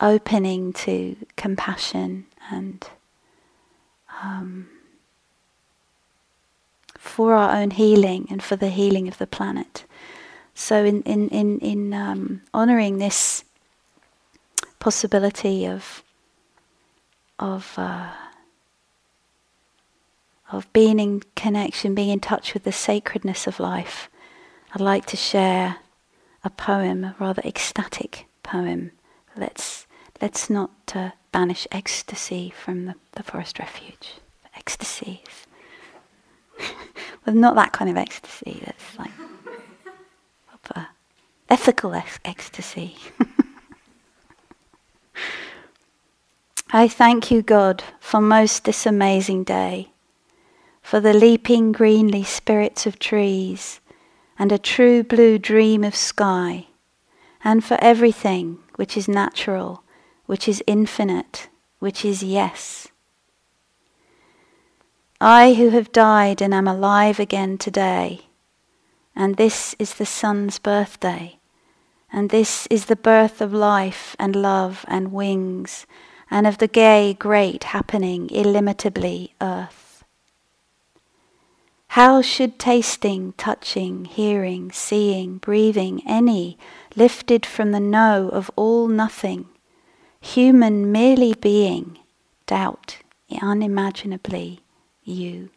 [0.00, 2.88] opening to compassion and
[4.22, 4.68] um,
[7.02, 9.84] for our own healing and for the healing of the planet.
[10.54, 13.44] So, in in in in um, honoring this
[14.78, 16.04] possibility of
[17.40, 18.12] of uh,
[20.52, 24.08] of being in connection, being in touch with the sacredness of life,
[24.72, 25.78] I'd like to share
[26.44, 28.92] a poem, a rather ecstatic poem.
[29.36, 29.88] Let's
[30.20, 34.20] let's not uh, banish ecstasy from the, the forest refuge.
[34.54, 35.24] Ecstasy
[37.26, 38.62] well, not that kind of ecstasy.
[38.64, 39.10] That's like
[40.48, 40.88] proper
[41.48, 42.96] ethical ex- ecstasy.
[46.74, 49.90] I thank you, God, for most this amazing day,
[50.80, 53.80] for the leaping greenly spirits of trees,
[54.38, 56.68] and a true blue dream of sky,
[57.44, 59.82] and for everything which is natural
[60.26, 61.48] which is infinite,
[61.78, 62.88] which is yes.
[65.24, 68.22] I who have died and am alive again today,
[69.14, 71.38] and this is the sun's birthday,
[72.12, 75.86] and this is the birth of life and love and wings,
[76.28, 80.02] and of the gay, great happening illimitably earth.
[81.90, 86.58] How should tasting, touching, hearing, seeing, breathing, any,
[86.96, 89.46] lifted from the no of all nothing,
[90.20, 92.00] human merely being,
[92.48, 92.96] doubt
[93.40, 94.61] unimaginably
[95.04, 95.50] you.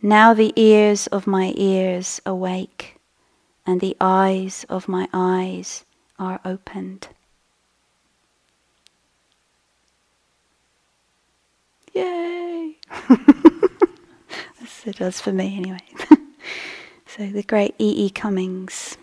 [0.00, 2.96] Now the ears of my ears awake,
[3.64, 5.84] and the eyes of my eyes
[6.18, 7.08] are opened.
[11.94, 12.78] Yay!
[13.08, 15.84] That's it does for me anyway.
[17.06, 18.06] so the great E.
[18.06, 18.10] E.
[18.10, 18.96] Cummings.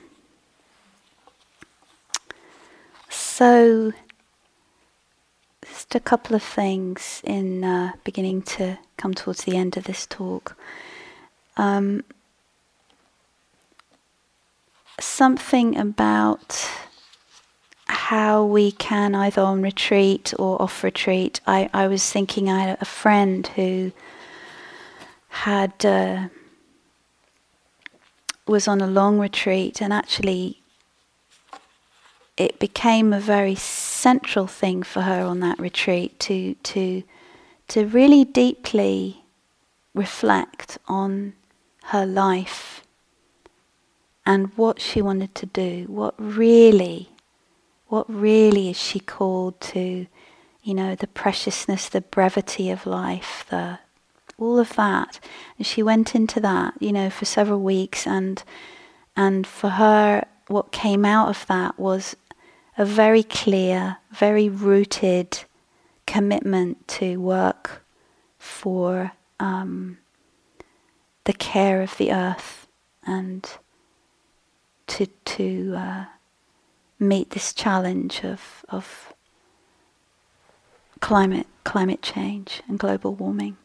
[3.10, 3.94] So,
[5.80, 10.06] just a couple of things in uh, beginning to come towards the end of this
[10.06, 10.58] talk.
[11.56, 12.04] Um,
[15.00, 16.70] something about
[17.88, 21.40] how we can either on retreat or off retreat.
[21.48, 23.94] I, I was thinking I had a friend who
[25.30, 26.28] had uh,
[28.46, 30.59] was on a long retreat and actually
[32.40, 37.04] it became a very central thing for her on that retreat to to
[37.68, 39.24] to really deeply
[39.94, 41.34] reflect on
[41.84, 42.84] her life
[44.26, 47.10] and what she wanted to do, what really
[47.88, 50.06] what really is she called to,
[50.62, 53.80] you know, the preciousness, the brevity of life, the
[54.38, 55.20] all of that.
[55.58, 58.42] And she went into that, you know, for several weeks and
[59.16, 62.16] and for her what came out of that was
[62.80, 65.44] a very clear, very rooted
[66.08, 67.84] commitment to work
[68.40, 69.98] for um,
[71.26, 72.68] the care of the earth
[73.06, 73.58] and
[74.88, 76.06] to to uh,
[77.00, 79.14] meet this challenge of of
[81.02, 83.58] climate climate change and global warming.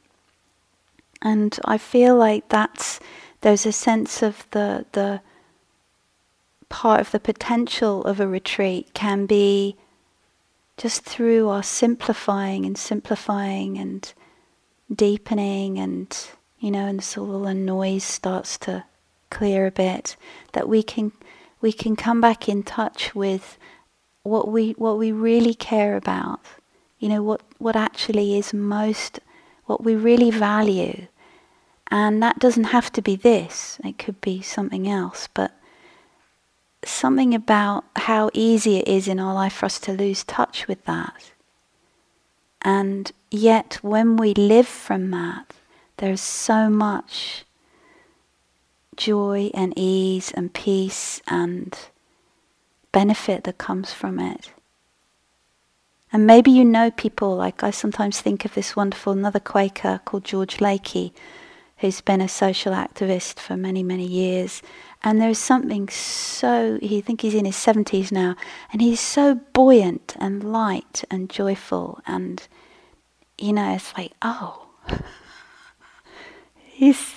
[1.23, 2.99] And I feel like that's
[3.43, 5.21] there's a sense of the the
[6.75, 9.77] part of the potential of a retreat can be
[10.77, 14.13] just through our simplifying and simplifying and
[14.93, 16.27] deepening and
[16.59, 18.85] you know and so all the noise starts to
[19.31, 20.17] clear a bit
[20.53, 21.13] that we can
[21.61, 23.57] we can come back in touch with
[24.25, 26.41] what we what we really care about.
[26.99, 29.21] You know what what actually is most
[29.67, 31.07] what we really value.
[31.89, 33.79] And that doesn't have to be this.
[33.85, 35.53] It could be something else but
[36.89, 40.85] something about how easy it is in our life for us to lose touch with
[40.85, 41.33] that.
[42.63, 45.53] And yet, when we live from that,
[45.99, 47.45] there's so much
[48.97, 51.79] joy and ease and peace and
[52.93, 54.51] benefit that comes from it.
[56.13, 60.25] And maybe you know people, like I sometimes think of this wonderful another Quaker called
[60.25, 61.13] George Lakey,
[61.79, 64.63] who's been a social activist for many, many years.
[65.07, 68.37] And there's something so, he think he's in his 70s now,
[68.73, 72.01] and he's so buoyant and light and joyful.
[72.07, 72.43] And,
[73.37, 74.67] you know, it's like, oh,
[76.57, 77.17] he's,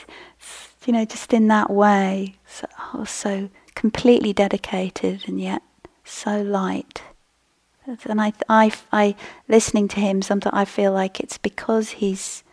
[0.85, 5.61] you know, just in that way, so, oh, so completely dedicated and yet
[6.03, 7.03] so light.
[8.03, 9.15] And I, I, I,
[9.47, 12.43] listening to him, sometimes I feel like it's because he's,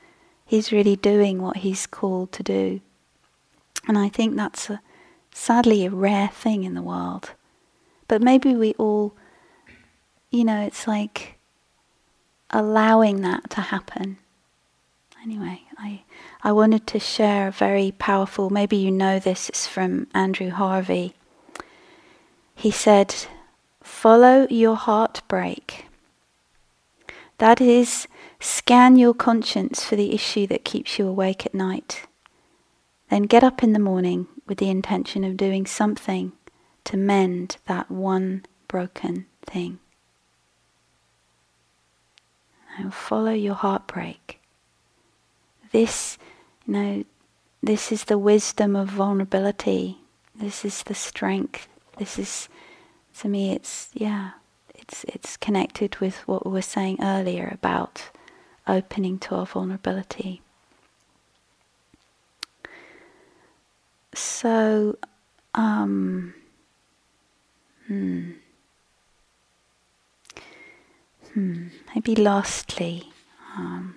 [0.47, 2.80] he's really doing what he's called to do.
[3.89, 4.80] And I think that's a,
[5.35, 7.32] sadly a rare thing in the world.
[8.09, 9.14] But maybe we all,
[10.30, 11.35] you know, it's like
[12.51, 14.18] allowing that to happen.
[15.22, 16.03] Anyway, I,
[16.43, 21.14] I wanted to share a very powerful, maybe you know this, it's from Andrew Harvey.
[22.55, 23.14] He said,
[23.82, 25.87] Follow your heartbreak.
[27.39, 28.07] That is,
[28.39, 32.07] scan your conscience for the issue that keeps you awake at night.
[33.11, 36.33] Then get up in the morning with the intention of doing something
[36.85, 39.79] to mend that one broken thing.
[42.79, 44.41] Now follow your heartbreak.
[45.73, 46.19] This,
[46.67, 47.05] you know,
[47.63, 49.99] this is the wisdom of vulnerability.
[50.35, 51.69] This is the strength.
[51.99, 52.49] This is
[53.21, 54.33] to me it's yeah
[54.75, 58.11] it's it's connected with what we were saying earlier about
[58.67, 60.43] opening to our vulnerability
[64.15, 64.97] so
[65.55, 66.35] um,
[67.87, 68.33] hmm.
[71.33, 71.67] Hmm.
[71.95, 73.09] maybe lastly
[73.57, 73.97] um,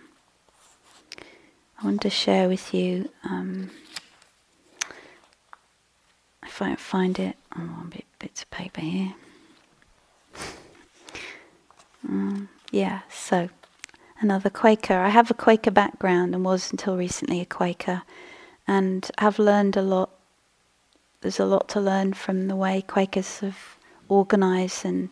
[1.80, 3.70] I want to share with you um,
[6.44, 9.14] if I find it oh, bit bits of paper here.
[12.08, 13.50] Um, yeah, so
[14.20, 14.96] another Quaker.
[14.96, 18.04] I have a Quaker background and was until recently a Quaker,
[18.68, 20.10] and have learned a lot.
[21.22, 23.78] There's a lot to learn from the way Quakers have
[24.10, 25.10] organised and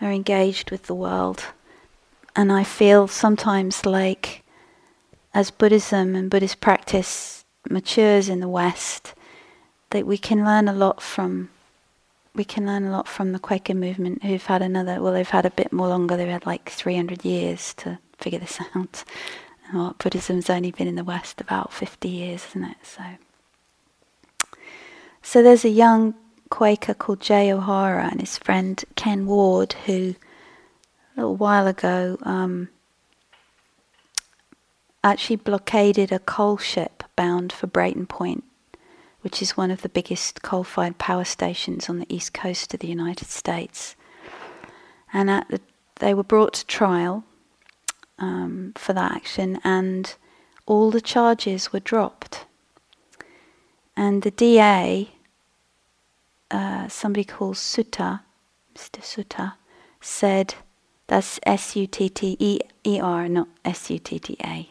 [0.00, 1.44] are engaged with the world.
[2.34, 4.42] And I feel sometimes like,
[5.34, 9.14] as Buddhism and Buddhist practice matures in the West,
[9.90, 11.50] that we can learn a lot from
[12.36, 15.46] we can learn a lot from the Quaker movement, who've had another, well, they've had
[15.46, 19.04] a bit more longer, they've had like 300 years to figure this out.
[19.72, 22.76] What Buddhism's only been in the West about 50 years, isn't it?
[22.82, 23.02] So,
[25.22, 26.14] so there's a young
[26.50, 30.14] Quaker called Jay O'Hara and his friend Ken Ward, who
[31.16, 32.68] a little while ago um,
[35.02, 38.44] actually blockaded a coal ship bound for Brayton Point
[39.26, 42.78] which is one of the biggest coal fired power stations on the east coast of
[42.78, 43.96] the United States.
[45.12, 45.60] And the,
[45.96, 47.24] they were brought to trial
[48.18, 50.14] um, for that action, and
[50.66, 52.44] all the charges were dropped.
[53.96, 55.10] And the DA,
[56.50, 58.20] uh, somebody called Sutta,
[58.74, 59.00] Mr.
[59.00, 59.54] Sutta,
[60.00, 60.54] said
[61.06, 62.36] that's S U T T
[62.84, 64.68] E R, not S U T T A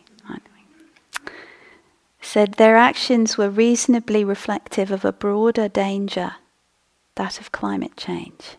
[2.26, 6.34] said their actions were reasonably reflective of a broader danger,
[7.16, 8.58] that of climate change.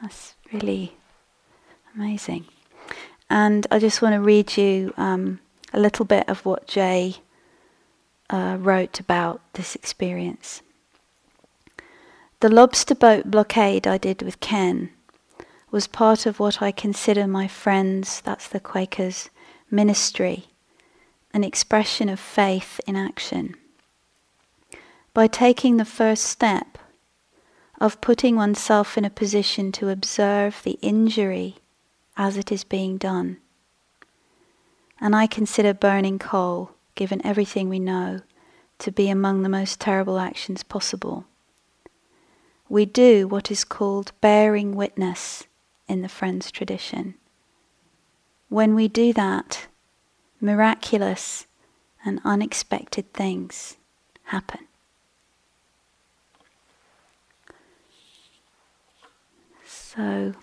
[0.00, 0.96] That's really
[1.94, 2.46] amazing.
[3.28, 5.40] And I just want to read you um,
[5.72, 7.16] a little bit of what Jay
[8.30, 10.62] uh, wrote about this experience.
[12.40, 14.90] The lobster boat blockade I did with Ken
[15.70, 19.30] was part of what I consider my friends, that's the Quakers,
[19.70, 20.46] ministry
[21.36, 23.54] an expression of faith in action.
[25.12, 26.78] By taking the first step
[27.78, 31.56] of putting oneself in a position to observe the injury
[32.16, 33.38] as it is being done.
[35.00, 38.20] And I consider burning coal, given everything we know,
[38.78, 41.26] to be among the most terrible actions possible.
[42.68, 45.44] We do what is called bearing witness
[45.88, 47.14] in the Friends tradition.
[48.48, 49.66] When we do that,
[50.40, 51.46] miraculous
[52.04, 53.76] and unexpected things
[54.24, 54.60] happen.
[59.64, 60.34] So,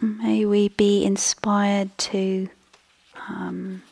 [0.00, 2.48] may we be inspired to
[3.28, 3.82] um,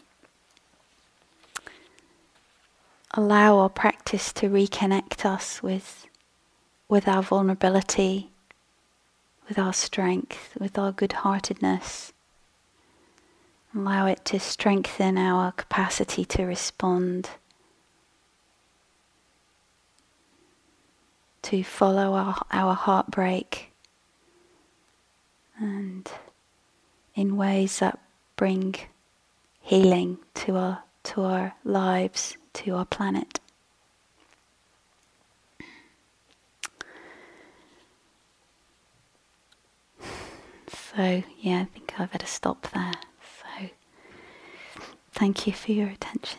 [3.12, 6.06] allow our practice to reconnect us with,
[6.88, 8.32] with our vulnerability
[9.48, 12.12] with our strength, with our good heartedness.
[13.74, 17.28] Allow it to strengthen our capacity to respond,
[21.42, 23.71] to follow our, our heartbreak,
[25.58, 26.10] and
[27.14, 27.98] in ways that
[28.36, 28.74] bring
[29.60, 33.40] healing to our to our lives, to our planet.
[40.68, 42.92] So, yeah, I think I better stop there.
[43.40, 43.68] So,
[45.12, 46.38] thank you for your attention.